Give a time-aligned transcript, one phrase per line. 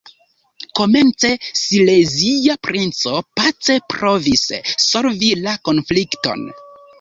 [0.77, 1.29] Komence
[1.59, 4.43] silezia princo pace provis
[4.87, 6.45] solvi la konflikton.